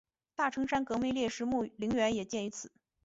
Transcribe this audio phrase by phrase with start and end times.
[0.35, 2.71] 大城山革命烈士陵园也建于此。